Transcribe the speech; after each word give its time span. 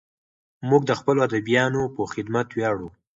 موږ 0.69 0.81
د 0.87 0.91
خپلو 0.99 1.19
ادیبانو 1.27 1.81
په 1.95 2.01
خدمت 2.13 2.47
ویاړو. 2.51 2.89